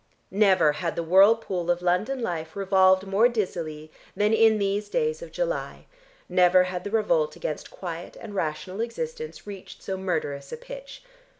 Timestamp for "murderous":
9.97-10.51